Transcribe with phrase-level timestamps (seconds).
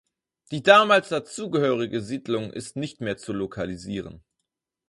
[0.49, 4.23] Die damals dazugehörige Siedlung ist nicht mehr zu lokalisieren.